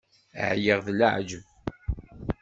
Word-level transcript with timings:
Ԑyiɣ 0.49 0.79
d 0.85 0.87
leεǧeb. 0.97 1.43